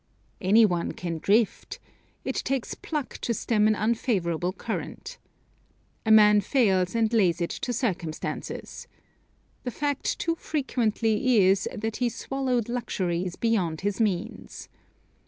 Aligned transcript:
Any 0.41 0.65
one 0.65 0.93
can 0.93 1.19
drift. 1.19 1.77
It 2.25 2.37
takes 2.37 2.73
pluck 2.73 3.19
to 3.19 3.35
stem 3.35 3.67
an 3.67 3.75
unfavorable 3.75 4.51
current. 4.51 5.19
A 6.07 6.11
man 6.11 6.41
fails 6.41 6.95
and 6.95 7.13
lays 7.13 7.39
it 7.39 7.51
to 7.61 7.71
circumstances. 7.71 8.87
The 9.63 9.69
fact 9.69 10.17
too 10.17 10.33
frequently 10.33 11.37
is 11.45 11.69
that 11.71 11.97
he 11.97 12.09
swallowed 12.09 12.67
luxuries 12.67 13.35
beyond 13.35 13.81
his 13.81 14.01
means. 14.01 14.69